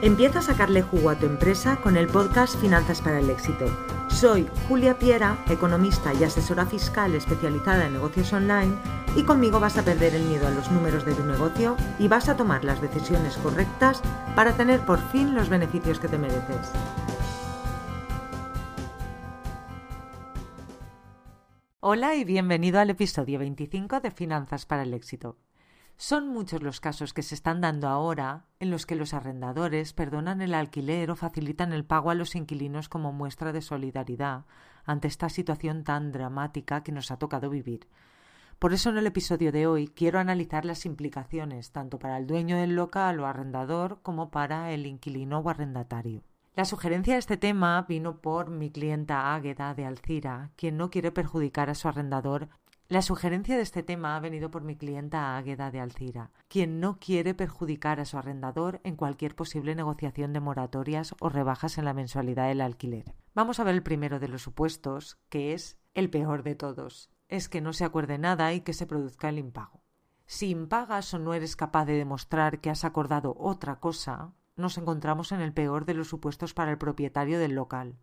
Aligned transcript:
Empieza 0.00 0.38
a 0.38 0.42
sacarle 0.42 0.82
jugo 0.82 1.10
a 1.10 1.18
tu 1.18 1.26
empresa 1.26 1.80
con 1.82 1.96
el 1.96 2.06
podcast 2.06 2.56
Finanzas 2.60 3.02
para 3.02 3.18
el 3.18 3.28
Éxito. 3.30 3.66
Soy 4.06 4.48
Julia 4.68 4.96
Piera, 4.96 5.44
economista 5.50 6.14
y 6.14 6.22
asesora 6.22 6.66
fiscal 6.66 7.16
especializada 7.16 7.86
en 7.86 7.94
negocios 7.94 8.32
online 8.32 8.76
y 9.16 9.24
conmigo 9.24 9.58
vas 9.58 9.76
a 9.76 9.84
perder 9.84 10.14
el 10.14 10.22
miedo 10.22 10.46
a 10.46 10.52
los 10.52 10.70
números 10.70 11.04
de 11.04 11.14
tu 11.14 11.24
negocio 11.24 11.76
y 11.98 12.06
vas 12.06 12.28
a 12.28 12.36
tomar 12.36 12.64
las 12.64 12.80
decisiones 12.80 13.36
correctas 13.38 14.00
para 14.36 14.56
tener 14.56 14.86
por 14.86 15.00
fin 15.10 15.34
los 15.34 15.48
beneficios 15.48 15.98
que 15.98 16.06
te 16.06 16.16
mereces. 16.16 16.70
Hola 21.80 22.14
y 22.14 22.22
bienvenido 22.22 22.78
al 22.78 22.90
episodio 22.90 23.40
25 23.40 23.98
de 23.98 24.12
Finanzas 24.12 24.64
para 24.64 24.84
el 24.84 24.94
Éxito. 24.94 25.38
Son 26.00 26.28
muchos 26.28 26.62
los 26.62 26.80
casos 26.80 27.12
que 27.12 27.24
se 27.24 27.34
están 27.34 27.60
dando 27.60 27.88
ahora 27.88 28.44
en 28.60 28.70
los 28.70 28.86
que 28.86 28.94
los 28.94 29.14
arrendadores 29.14 29.92
perdonan 29.92 30.40
el 30.40 30.54
alquiler 30.54 31.10
o 31.10 31.16
facilitan 31.16 31.72
el 31.72 31.84
pago 31.84 32.10
a 32.10 32.14
los 32.14 32.36
inquilinos 32.36 32.88
como 32.88 33.12
muestra 33.12 33.52
de 33.52 33.62
solidaridad 33.62 34.44
ante 34.84 35.08
esta 35.08 35.28
situación 35.28 35.82
tan 35.82 36.12
dramática 36.12 36.84
que 36.84 36.92
nos 36.92 37.10
ha 37.10 37.18
tocado 37.18 37.50
vivir. 37.50 37.88
Por 38.60 38.72
eso 38.74 38.90
en 38.90 38.98
el 38.98 39.08
episodio 39.08 39.50
de 39.50 39.66
hoy 39.66 39.88
quiero 39.88 40.20
analizar 40.20 40.64
las 40.64 40.86
implicaciones 40.86 41.72
tanto 41.72 41.98
para 41.98 42.16
el 42.16 42.28
dueño 42.28 42.56
del 42.56 42.76
local 42.76 43.18
o 43.18 43.26
arrendador 43.26 43.98
como 44.02 44.30
para 44.30 44.70
el 44.70 44.86
inquilino 44.86 45.40
o 45.40 45.50
arrendatario. 45.50 46.22
La 46.54 46.64
sugerencia 46.64 47.14
de 47.14 47.20
este 47.20 47.36
tema 47.36 47.84
vino 47.88 48.20
por 48.20 48.50
mi 48.50 48.70
clienta 48.70 49.34
Águeda 49.34 49.74
de 49.74 49.84
Alcira, 49.84 50.52
quien 50.54 50.76
no 50.76 50.90
quiere 50.90 51.10
perjudicar 51.10 51.70
a 51.70 51.74
su 51.74 51.88
arrendador 51.88 52.48
la 52.88 53.02
sugerencia 53.02 53.54
de 53.56 53.62
este 53.62 53.82
tema 53.82 54.16
ha 54.16 54.20
venido 54.20 54.50
por 54.50 54.64
mi 54.64 54.74
clienta 54.74 55.36
Águeda 55.36 55.70
de 55.70 55.78
Alcira, 55.78 56.30
quien 56.48 56.80
no 56.80 56.98
quiere 56.98 57.34
perjudicar 57.34 58.00
a 58.00 58.06
su 58.06 58.16
arrendador 58.16 58.80
en 58.82 58.96
cualquier 58.96 59.36
posible 59.36 59.74
negociación 59.74 60.32
de 60.32 60.40
moratorias 60.40 61.14
o 61.20 61.28
rebajas 61.28 61.76
en 61.76 61.84
la 61.84 61.92
mensualidad 61.92 62.48
del 62.48 62.62
alquiler. 62.62 63.14
Vamos 63.34 63.60
a 63.60 63.64
ver 63.64 63.74
el 63.74 63.82
primero 63.82 64.18
de 64.18 64.28
los 64.28 64.40
supuestos, 64.40 65.18
que 65.28 65.52
es 65.52 65.76
el 65.92 66.08
peor 66.08 66.42
de 66.42 66.54
todos. 66.54 67.10
Es 67.28 67.50
que 67.50 67.60
no 67.60 67.74
se 67.74 67.84
acuerde 67.84 68.16
nada 68.16 68.54
y 68.54 68.62
que 68.62 68.72
se 68.72 68.86
produzca 68.86 69.28
el 69.28 69.38
impago. 69.38 69.82
Si 70.24 70.48
impagas 70.48 71.12
o 71.12 71.18
no 71.18 71.34
eres 71.34 71.56
capaz 71.56 71.84
de 71.84 71.92
demostrar 71.98 72.62
que 72.62 72.70
has 72.70 72.86
acordado 72.86 73.36
otra 73.38 73.80
cosa, 73.80 74.32
nos 74.56 74.78
encontramos 74.78 75.32
en 75.32 75.42
el 75.42 75.52
peor 75.52 75.84
de 75.84 75.92
los 75.92 76.08
supuestos 76.08 76.54
para 76.54 76.70
el 76.70 76.78
propietario 76.78 77.38
del 77.38 77.52
local, 77.54 77.98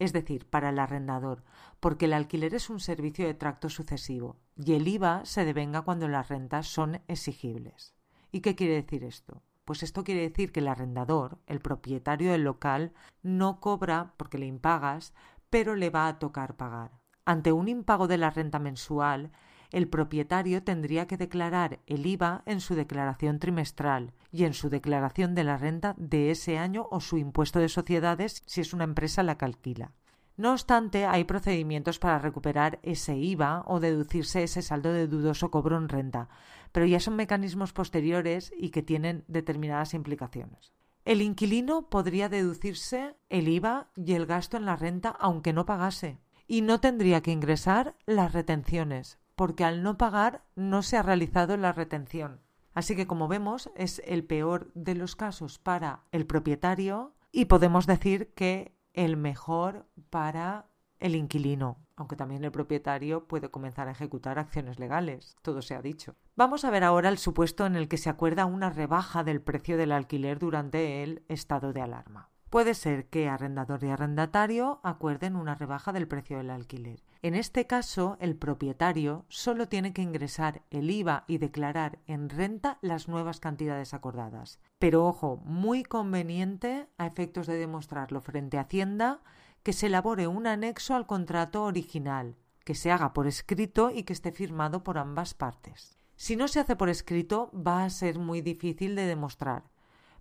es 0.00 0.12
decir, 0.12 0.46
para 0.46 0.70
el 0.70 0.78
arrendador, 0.78 1.44
porque 1.78 2.06
el 2.06 2.14
alquiler 2.14 2.54
es 2.54 2.70
un 2.70 2.80
servicio 2.80 3.26
de 3.26 3.34
tracto 3.34 3.68
sucesivo 3.68 4.38
y 4.56 4.72
el 4.72 4.88
IVA 4.88 5.24
se 5.24 5.44
devenga 5.44 5.82
cuando 5.82 6.08
las 6.08 6.28
rentas 6.28 6.66
son 6.66 7.02
exigibles. 7.06 7.94
¿Y 8.32 8.40
qué 8.40 8.56
quiere 8.56 8.74
decir 8.74 9.04
esto? 9.04 9.42
Pues 9.66 9.82
esto 9.82 10.02
quiere 10.02 10.22
decir 10.22 10.52
que 10.52 10.60
el 10.60 10.68
arrendador, 10.68 11.38
el 11.46 11.60
propietario 11.60 12.32
del 12.32 12.44
local, 12.44 12.94
no 13.22 13.60
cobra 13.60 14.14
porque 14.16 14.38
le 14.38 14.46
impagas, 14.46 15.12
pero 15.50 15.76
le 15.76 15.90
va 15.90 16.08
a 16.08 16.18
tocar 16.18 16.56
pagar. 16.56 16.92
Ante 17.26 17.52
un 17.52 17.68
impago 17.68 18.08
de 18.08 18.16
la 18.16 18.30
renta 18.30 18.58
mensual, 18.58 19.32
el 19.70 19.88
propietario 19.88 20.62
tendría 20.62 21.06
que 21.06 21.16
declarar 21.16 21.80
el 21.86 22.06
IVA 22.06 22.42
en 22.46 22.60
su 22.60 22.74
declaración 22.74 23.38
trimestral 23.38 24.12
y 24.32 24.44
en 24.44 24.54
su 24.54 24.68
declaración 24.68 25.34
de 25.34 25.44
la 25.44 25.56
renta 25.56 25.94
de 25.96 26.30
ese 26.30 26.58
año 26.58 26.88
o 26.90 27.00
su 27.00 27.18
impuesto 27.18 27.58
de 27.58 27.68
sociedades 27.68 28.42
si 28.46 28.60
es 28.60 28.72
una 28.72 28.84
empresa 28.84 29.22
la 29.22 29.38
que 29.38 29.44
alquila. 29.44 29.92
No 30.36 30.52
obstante, 30.52 31.04
hay 31.04 31.24
procedimientos 31.24 31.98
para 31.98 32.18
recuperar 32.18 32.78
ese 32.82 33.14
IVA 33.14 33.62
o 33.66 33.78
deducirse 33.78 34.42
ese 34.42 34.62
saldo 34.62 34.92
de 34.92 35.06
dudoso 35.06 35.50
cobro 35.50 35.76
en 35.76 35.88
renta, 35.88 36.28
pero 36.72 36.86
ya 36.86 36.98
son 36.98 37.16
mecanismos 37.16 37.72
posteriores 37.72 38.52
y 38.56 38.70
que 38.70 38.82
tienen 38.82 39.24
determinadas 39.28 39.92
implicaciones. 39.92 40.72
El 41.04 41.22
inquilino 41.22 41.88
podría 41.88 42.28
deducirse 42.28 43.16
el 43.28 43.48
IVA 43.48 43.88
y 43.96 44.14
el 44.14 44.26
gasto 44.26 44.56
en 44.56 44.64
la 44.64 44.76
renta 44.76 45.10
aunque 45.10 45.52
no 45.52 45.66
pagase, 45.66 46.18
y 46.46 46.62
no 46.62 46.80
tendría 46.80 47.20
que 47.20 47.32
ingresar 47.32 47.94
las 48.06 48.32
retenciones, 48.32 49.18
porque 49.36 49.64
al 49.64 49.82
no 49.82 49.96
pagar 49.96 50.44
no 50.56 50.82
se 50.82 50.96
ha 50.96 51.02
realizado 51.02 51.56
la 51.56 51.72
retención. 51.72 52.40
Así 52.74 52.94
que 52.96 53.06
como 53.06 53.28
vemos 53.28 53.70
es 53.76 54.00
el 54.06 54.24
peor 54.24 54.70
de 54.74 54.94
los 54.94 55.16
casos 55.16 55.58
para 55.58 56.04
el 56.12 56.26
propietario 56.26 57.14
y 57.32 57.46
podemos 57.46 57.86
decir 57.86 58.32
que 58.34 58.76
el 58.92 59.16
mejor 59.16 59.86
para 60.10 60.66
el 60.98 61.16
inquilino, 61.16 61.78
aunque 61.96 62.16
también 62.16 62.44
el 62.44 62.52
propietario 62.52 63.26
puede 63.26 63.50
comenzar 63.50 63.88
a 63.88 63.92
ejecutar 63.92 64.38
acciones 64.38 64.78
legales, 64.78 65.36
todo 65.42 65.62
se 65.62 65.74
ha 65.74 65.82
dicho. 65.82 66.14
Vamos 66.36 66.64
a 66.64 66.70
ver 66.70 66.84
ahora 66.84 67.08
el 67.08 67.18
supuesto 67.18 67.66
en 67.66 67.76
el 67.76 67.88
que 67.88 67.98
se 67.98 68.10
acuerda 68.10 68.46
una 68.46 68.70
rebaja 68.70 69.24
del 69.24 69.40
precio 69.40 69.76
del 69.76 69.92
alquiler 69.92 70.38
durante 70.38 71.02
el 71.02 71.24
estado 71.28 71.72
de 71.72 71.80
alarma. 71.80 72.30
Puede 72.50 72.74
ser 72.74 73.08
que 73.08 73.28
arrendador 73.28 73.82
y 73.84 73.88
arrendatario 73.88 74.80
acuerden 74.82 75.36
una 75.36 75.54
rebaja 75.54 75.92
del 75.92 76.08
precio 76.08 76.38
del 76.38 76.50
alquiler. 76.50 77.02
En 77.22 77.34
este 77.34 77.66
caso, 77.66 78.16
el 78.18 78.34
propietario 78.34 79.26
solo 79.28 79.68
tiene 79.68 79.92
que 79.92 80.00
ingresar 80.00 80.62
el 80.70 80.90
IVA 80.90 81.24
y 81.26 81.36
declarar 81.36 81.98
en 82.06 82.30
renta 82.30 82.78
las 82.80 83.08
nuevas 83.08 83.40
cantidades 83.40 83.92
acordadas. 83.92 84.58
Pero 84.78 85.06
ojo, 85.06 85.36
muy 85.44 85.82
conveniente 85.82 86.88
a 86.96 87.06
efectos 87.06 87.46
de 87.46 87.58
demostrarlo 87.58 88.22
frente 88.22 88.56
a 88.56 88.62
Hacienda 88.62 89.20
que 89.62 89.74
se 89.74 89.88
elabore 89.88 90.28
un 90.28 90.46
anexo 90.46 90.94
al 90.94 91.06
contrato 91.06 91.64
original, 91.64 92.36
que 92.64 92.74
se 92.74 92.90
haga 92.90 93.12
por 93.12 93.26
escrito 93.26 93.90
y 93.90 94.04
que 94.04 94.14
esté 94.14 94.32
firmado 94.32 94.82
por 94.82 94.96
ambas 94.96 95.34
partes. 95.34 95.98
Si 96.16 96.36
no 96.36 96.48
se 96.48 96.60
hace 96.60 96.74
por 96.74 96.88
escrito, 96.88 97.50
va 97.54 97.84
a 97.84 97.90
ser 97.90 98.18
muy 98.18 98.40
difícil 98.40 98.96
de 98.96 99.04
demostrar. 99.04 99.64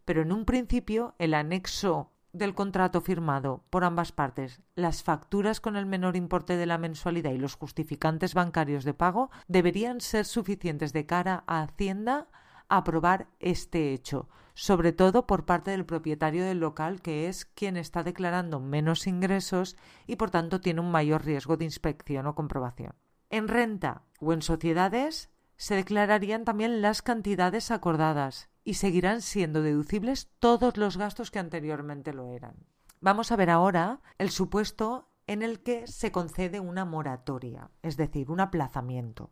Pero 0.03 0.21
en 0.21 0.33
un 0.33 0.43
principio, 0.43 1.15
el 1.17 1.33
anexo 1.33 2.11
del 2.31 2.53
contrato 2.53 3.01
firmado 3.01 3.63
por 3.69 3.84
ambas 3.84 4.12
partes, 4.12 4.62
las 4.75 5.03
facturas 5.03 5.59
con 5.59 5.75
el 5.75 5.85
menor 5.85 6.16
importe 6.16 6.57
de 6.57 6.66
la 6.66 6.78
mensualidad 6.78 7.31
y 7.31 7.38
los 7.38 7.56
justificantes 7.56 8.34
bancarios 8.34 8.84
de 8.84 8.94
pago 8.94 9.31
deberían 9.47 10.01
ser 10.01 10.25
suficientes 10.25 10.94
de 10.94 11.06
cara 11.06 11.44
a 11.47 11.62
Hacienda 11.62 12.28
a 12.68 12.78
aprobar 12.78 13.28
este 13.39 13.94
hecho, 13.94 14.29
sobre 14.53 14.91
todo 14.91 15.25
por 15.25 15.45
parte 15.45 15.72
del 15.72 15.85
propietario 15.85 16.45
del 16.45 16.59
local, 16.59 17.01
que 17.01 17.28
es 17.28 17.45
quien 17.45 17.78
está 17.78 18.03
declarando 18.03 18.59
menos 18.59 19.07
ingresos 19.07 19.75
y 20.06 20.18
por 20.18 20.29
tanto 20.29 20.62
tiene 20.62 20.81
un 20.81 20.91
mayor 20.91 21.25
riesgo 21.25 21.57
de 21.57 21.66
inspección 21.66 22.28
o 22.28 22.35
comprobación. 22.35 22.94
En 23.29 23.47
renta 23.47 24.03
o 24.19 24.34
en 24.34 24.41
sociedades 24.41 25.29
se 25.57 25.75
declararían 25.75 26.45
también 26.45 26.81
las 26.81 27.01
cantidades 27.01 27.72
acordadas 27.72 28.48
y 28.63 28.75
seguirán 28.75 29.21
siendo 29.21 29.61
deducibles 29.61 30.31
todos 30.39 30.77
los 30.77 30.97
gastos 30.97 31.31
que 31.31 31.39
anteriormente 31.39 32.13
lo 32.13 32.27
eran. 32.27 32.55
Vamos 33.01 33.31
a 33.31 33.35
ver 33.35 33.49
ahora 33.49 34.01
el 34.17 34.29
supuesto 34.29 35.09
en 35.27 35.41
el 35.41 35.61
que 35.61 35.87
se 35.87 36.11
concede 36.11 36.59
una 36.59 36.85
moratoria, 36.85 37.71
es 37.81 37.97
decir, 37.97 38.31
un 38.31 38.39
aplazamiento. 38.39 39.31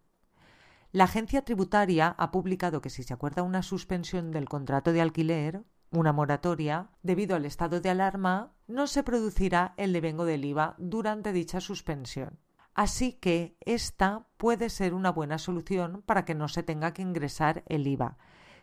La 0.91 1.03
agencia 1.03 1.43
tributaria 1.43 2.15
ha 2.17 2.31
publicado 2.31 2.81
que 2.81 2.89
si 2.89 3.03
se 3.03 3.13
acuerda 3.13 3.43
una 3.43 3.61
suspensión 3.61 4.31
del 4.31 4.47
contrato 4.47 4.93
de 4.93 5.01
alquiler, 5.01 5.63
una 5.91 6.13
moratoria, 6.13 6.89
debido 7.01 7.35
al 7.35 7.45
estado 7.45 7.81
de 7.81 7.89
alarma, 7.89 8.53
no 8.67 8.87
se 8.87 9.03
producirá 9.03 9.73
el 9.77 9.91
devengo 9.93 10.25
del 10.25 10.45
IVA 10.45 10.75
durante 10.77 11.33
dicha 11.33 11.61
suspensión. 11.61 12.39
Así 12.73 13.13
que 13.13 13.57
esta 13.61 14.27
puede 14.37 14.69
ser 14.69 14.93
una 14.93 15.11
buena 15.11 15.39
solución 15.39 16.03
para 16.05 16.25
que 16.25 16.35
no 16.35 16.47
se 16.47 16.63
tenga 16.63 16.93
que 16.93 17.01
ingresar 17.01 17.63
el 17.67 17.87
IVA, 17.87 18.17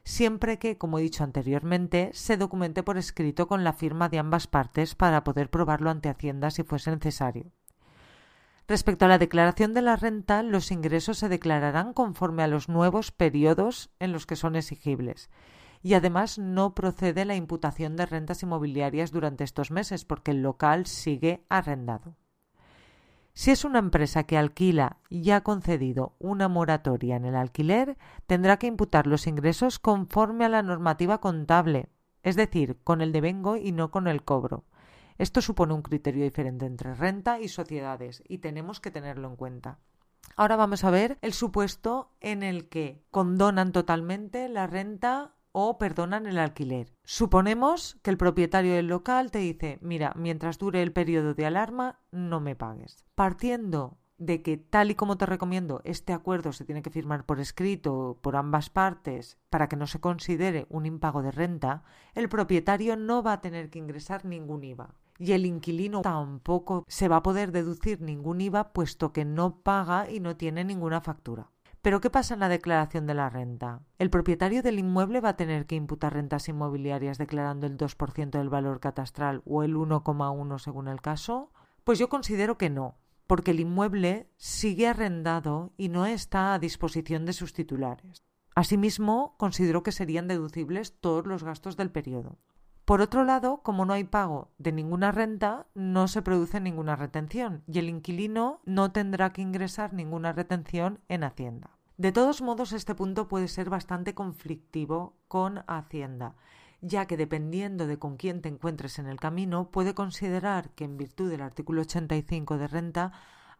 siempre 0.04 0.59
que, 0.59 0.78
como 0.78 0.98
he 0.98 1.03
dicho 1.03 1.25
anteriormente, 1.25 2.10
se 2.12 2.37
documente 2.37 2.82
por 2.82 2.98
escrito 2.98 3.47
con 3.48 3.65
la 3.65 3.72
firma 3.72 4.09
de 4.09 4.19
ambas 4.19 4.47
partes 4.47 4.94
para 4.94 5.25
poder 5.25 5.50
probarlo 5.50 5.91
ante 5.91 6.09
Hacienda 6.09 6.50
si 6.50 6.62
fuese 6.62 6.91
necesario. 6.91 7.50
Respecto 8.66 9.04
a 9.04 9.09
la 9.09 9.19
declaración 9.19 9.75
de 9.75 9.82
la 9.82 9.97
renta, 9.97 10.43
los 10.43 10.70
ingresos 10.70 11.19
se 11.19 11.28
declararán 11.28 11.93
conforme 11.93 12.43
a 12.43 12.47
los 12.47 12.69
nuevos 12.69 13.12
periodos 13.12 13.91
en 13.99 14.12
los 14.12 14.25
que 14.25 14.37
son 14.37 14.56
exigibles. 14.56 15.29
Y 15.82 15.93
además 15.93 16.38
no 16.38 16.75
procede 16.75 17.26
la 17.26 17.37
imputación 17.37 17.96
de 17.96 18.06
rentas 18.06 18.43
inmobiliarias 18.43 19.11
durante 19.11 19.44
estos 19.44 19.70
meses 19.70 20.06
porque 20.06 20.31
el 20.31 20.43
local 20.43 20.87
sigue 20.87 21.44
arrendado. 21.50 22.17
Si 23.36 23.50
es 23.50 23.64
una 23.64 23.81
empresa 23.81 24.22
que 24.22 24.38
alquila 24.38 24.98
y 25.08 25.31
ha 25.32 25.42
concedido 25.42 26.14
una 26.20 26.48
moratoria 26.48 27.16
en 27.16 27.25
el 27.25 27.34
alquiler, 27.34 27.98
tendrá 28.28 28.58
que 28.58 28.69
imputar 28.69 29.08
los 29.08 29.26
ingresos 29.26 29.81
conforme 29.81 30.44
a 30.44 30.48
la 30.48 30.62
normativa 30.62 31.20
contable, 31.20 31.88
es 32.22 32.36
decir, 32.36 32.78
con 32.84 33.00
el 33.00 33.10
devengo 33.10 33.56
y 33.56 33.72
no 33.72 33.90
con 33.90 34.06
el 34.06 34.22
cobro. 34.22 34.62
Esto 35.19 35.42
supone 35.42 35.75
un 35.75 35.82
criterio 35.82 36.22
diferente 36.22 36.64
entre 36.64 36.94
renta 36.94 37.40
y 37.40 37.48
sociedades 37.48 38.22
y 38.28 38.38
tenemos 38.38 38.81
que 38.81 38.92
tenerlo 38.92 39.28
en 39.28 39.36
cuenta. 39.36 39.78
Ahora 40.36 40.54
vamos 40.54 40.84
a 40.84 40.90
ver 40.90 41.19
el 41.20 41.32
supuesto 41.32 42.12
en 42.20 42.44
el 42.44 42.69
que 42.69 43.04
condonan 43.10 43.72
totalmente 43.72 44.48
la 44.48 44.69
renta 44.69 45.34
o 45.56 45.79
perdonan 45.79 46.27
el 46.27 46.39
alquiler. 46.39 46.93
Suponemos 47.05 47.97
que 48.03 48.11
el 48.11 48.17
propietario 48.17 48.75
del 48.75 48.89
local 48.89 49.31
te 49.31 49.39
dice, 49.39 49.79
mira, 49.81 50.12
mientras 50.17 50.59
dure 50.59 50.83
el 50.83 50.93
periodo 50.93 51.33
de 51.35 51.47
alarma, 51.47 52.01
no 52.11 52.41
me 52.41 52.56
pagues. 52.56 53.05
Partiendo 53.15 53.99
de 54.19 54.43
que 54.43 54.56
tal 54.56 54.91
y 54.91 54.97
como 54.97 55.17
te 55.17 55.27
recomiendo, 55.27 55.81
este 55.85 56.12
acuerdo 56.12 56.53
se 56.53 56.65
tiene 56.65 56.83
que 56.83 56.91
firmar 56.91 57.25
por 57.25 57.39
escrito 57.39 58.19
por 58.21 58.35
ambas 58.35 58.69
partes 58.69 59.39
para 59.49 59.69
que 59.69 59.77
no 59.77 59.87
se 59.87 60.01
considere 60.01 60.67
un 60.71 60.87
impago 60.87 61.23
de 61.23 61.31
renta, 61.31 61.85
el 62.15 62.29
propietario 62.29 62.97
no 62.97 63.23
va 63.23 63.35
a 63.35 63.41
tener 63.41 63.71
que 63.71 63.79
ingresar 63.79 64.25
ningún 64.25 64.65
IVA. 64.65 64.97
Y 65.19 65.33
el 65.33 65.47
inquilino 65.47 66.01
tampoco 66.03 66.85
se 66.89 67.06
va 67.06 67.17
a 67.17 67.23
poder 67.23 67.53
deducir 67.53 68.01
ningún 68.01 68.41
IVA 68.41 68.73
puesto 68.73 69.12
que 69.12 69.25
no 69.25 69.61
paga 69.61 70.11
y 70.11 70.19
no 70.19 70.37
tiene 70.37 70.65
ninguna 70.65 71.01
factura. 71.01 71.54
Pero 71.84 72.00
¿qué 72.00 72.08
pasa 72.08 72.32
en 72.32 72.40
la 72.40 72.48
declaración 72.48 73.06
de 73.06 73.12
la 73.12 73.28
renta? 73.28 73.82
¿El 73.98 74.08
propietario 74.08 74.62
del 74.62 74.78
inmueble 74.78 75.20
va 75.20 75.28
a 75.28 75.36
tener 75.36 75.66
que 75.66 75.75
imputar 75.75 76.14
rentas 76.14 76.48
inmobiliarias 76.48 77.19
declarando 77.19 77.66
el 77.66 77.76
2% 77.76 78.31
del 78.31 78.48
valor 78.48 78.81
catastral 78.81 79.42
o 79.44 79.62
el 79.62 79.76
1,1 79.76 80.58
según 80.58 80.88
el 80.88 81.02
caso? 81.02 81.52
Pues 81.84 81.98
yo 81.98 82.08
considero 82.08 82.56
que 82.56 82.70
no, 82.70 82.96
porque 83.26 83.50
el 83.50 83.60
inmueble 83.60 84.31
sigue 84.38 84.88
arrendado 84.88 85.75
y 85.76 85.90
no 85.90 86.06
está 86.06 86.54
a 86.54 86.58
disposición 86.58 87.26
de 87.26 87.34
sus 87.34 87.52
titulares. 87.52 88.25
Asimismo, 88.54 89.34
considero 89.36 89.82
que 89.82 89.92
serían 89.92 90.26
deducibles 90.26 90.98
todos 91.00 91.26
los 91.26 91.44
gastos 91.44 91.76
del 91.76 91.90
periodo. 91.90 92.38
Por 92.86 93.02
otro 93.02 93.25
lado, 93.25 93.62
como 93.62 93.84
no 93.84 93.92
hay 93.92 94.04
pago 94.04 94.52
de 94.56 94.72
ninguna 94.72 95.12
renta, 95.12 95.66
no 95.75 96.08
se 96.08 96.22
produce 96.22 96.60
ninguna 96.60 96.96
retención 96.96 97.62
y 97.66 97.78
el 97.78 97.90
inquilino 97.90 98.62
no 98.64 98.90
tendrá 98.90 99.34
que 99.34 99.42
ingresar 99.42 99.92
ninguna 99.92 100.32
retención 100.32 101.00
en 101.08 101.25
Hacienda. 101.25 101.74
De 101.96 102.11
todos 102.11 102.43
modos, 102.43 102.73
este 102.73 102.96
punto 102.96 103.29
puede 103.29 103.46
ser 103.46 103.70
bastante 103.70 104.14
conflictivo 104.14 105.17
con 105.29 105.62
Hacienda, 105.69 106.35
ya 106.81 107.06
que 107.06 107.17
dependiendo 107.17 107.87
de 107.87 108.00
con 108.00 108.17
quién 108.17 108.43
te 108.43 108.49
encuentres 108.49 108.99
en 108.99 109.06
el 109.06 109.20
camino, 109.20 109.70
puede 109.70 109.94
considerar 109.94 110.70
que 110.70 110.82
en 110.82 110.96
virtud 110.96 111.31
del 111.31 111.41
artículo 111.41 111.82
85 111.82 112.58
de 112.58 112.67
renta 112.67 113.12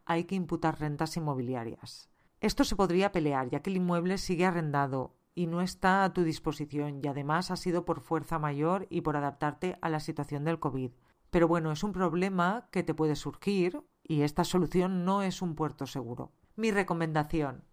hay 0.03 0.25
que 0.25 0.35
imputar 0.35 0.81
rentas 0.81 1.15
inmobiliarias. 1.15 2.09
Esto 2.41 2.65
se 2.65 2.75
podría 2.75 3.13
pelear, 3.13 3.49
ya 3.49 3.61
que 3.61 3.69
el 3.69 3.77
inmueble 3.77 4.17
sigue 4.17 4.45
arrendado 4.45 5.15
y 5.33 5.47
no 5.47 5.61
está 5.61 6.03
a 6.03 6.13
tu 6.13 6.23
disposición 6.23 6.99
y 7.01 7.07
además 7.07 7.51
ha 7.51 7.55
sido 7.55 7.85
por 7.85 8.01
fuerza 8.01 8.37
mayor 8.37 8.85
y 8.89 8.99
por 8.99 9.15
adaptarte 9.15 9.77
a 9.81 9.89
la 9.89 10.01
situación 10.01 10.43
del 10.43 10.59
COVID. 10.59 10.91
Pero 11.29 11.47
bueno, 11.47 11.71
es 11.71 11.83
un 11.85 11.93
problema 11.93 12.67
que 12.69 12.83
te 12.83 12.93
puede 12.93 13.15
surgir 13.15 13.81
y 14.03 14.23
esta 14.23 14.43
solución 14.43 15.05
no 15.05 15.21
es 15.21 15.41
un 15.41 15.55
puerto 15.55 15.87
seguro. 15.87 16.33
Mi 16.57 16.71
recomendación, 16.71 17.63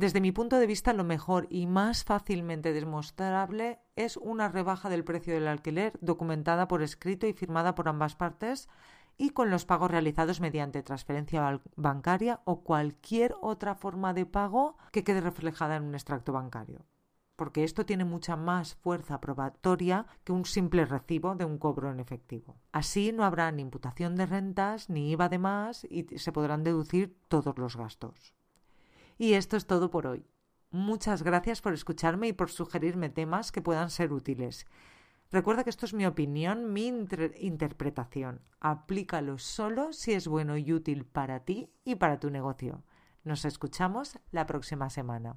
desde 0.00 0.22
mi 0.22 0.32
punto 0.32 0.58
de 0.58 0.66
vista, 0.66 0.94
lo 0.94 1.04
mejor 1.04 1.46
y 1.50 1.66
más 1.66 2.04
fácilmente 2.04 2.72
demostrable 2.72 3.80
es 3.96 4.16
una 4.16 4.48
rebaja 4.48 4.88
del 4.88 5.04
precio 5.04 5.34
del 5.34 5.46
alquiler 5.46 5.92
documentada 6.00 6.68
por 6.68 6.82
escrito 6.82 7.26
y 7.26 7.34
firmada 7.34 7.74
por 7.74 7.86
ambas 7.86 8.16
partes 8.16 8.70
y 9.18 9.30
con 9.30 9.50
los 9.50 9.66
pagos 9.66 9.90
realizados 9.90 10.40
mediante 10.40 10.82
transferencia 10.82 11.60
bancaria 11.76 12.40
o 12.46 12.62
cualquier 12.62 13.36
otra 13.42 13.74
forma 13.74 14.14
de 14.14 14.24
pago 14.24 14.78
que 14.90 15.04
quede 15.04 15.20
reflejada 15.20 15.76
en 15.76 15.82
un 15.82 15.94
extracto 15.94 16.32
bancario. 16.32 16.86
Porque 17.36 17.62
esto 17.62 17.84
tiene 17.84 18.06
mucha 18.06 18.36
más 18.36 18.76
fuerza 18.76 19.20
probatoria 19.20 20.06
que 20.24 20.32
un 20.32 20.46
simple 20.46 20.86
recibo 20.86 21.34
de 21.34 21.44
un 21.44 21.58
cobro 21.58 21.90
en 21.90 22.00
efectivo. 22.00 22.56
Así 22.72 23.12
no 23.12 23.22
habrá 23.22 23.52
ni 23.52 23.60
imputación 23.60 24.16
de 24.16 24.24
rentas 24.24 24.88
ni 24.88 25.10
IVA 25.10 25.28
de 25.28 25.38
más 25.38 25.84
y 25.84 26.06
se 26.16 26.32
podrán 26.32 26.64
deducir 26.64 27.18
todos 27.28 27.58
los 27.58 27.76
gastos. 27.76 28.39
Y 29.20 29.34
esto 29.34 29.58
es 29.58 29.66
todo 29.66 29.90
por 29.90 30.06
hoy. 30.06 30.24
Muchas 30.70 31.22
gracias 31.22 31.60
por 31.60 31.74
escucharme 31.74 32.28
y 32.28 32.32
por 32.32 32.50
sugerirme 32.50 33.10
temas 33.10 33.52
que 33.52 33.60
puedan 33.60 33.90
ser 33.90 34.14
útiles. 34.14 34.64
Recuerda 35.30 35.62
que 35.62 35.68
esto 35.68 35.84
es 35.84 35.92
mi 35.92 36.06
opinión, 36.06 36.72
mi 36.72 36.86
interpretación. 36.86 38.40
Aplícalo 38.60 39.36
solo 39.36 39.92
si 39.92 40.14
es 40.14 40.26
bueno 40.26 40.56
y 40.56 40.72
útil 40.72 41.04
para 41.04 41.40
ti 41.40 41.70
y 41.84 41.96
para 41.96 42.18
tu 42.18 42.30
negocio. 42.30 42.82
Nos 43.22 43.44
escuchamos 43.44 44.18
la 44.30 44.46
próxima 44.46 44.88
semana. 44.88 45.36